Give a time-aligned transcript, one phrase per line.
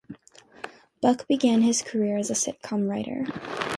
[0.99, 3.27] Buck began his career as a sitcom writer.